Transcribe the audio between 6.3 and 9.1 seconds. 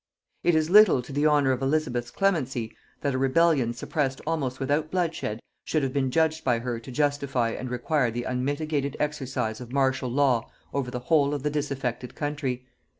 by her to justify and require the unmitigated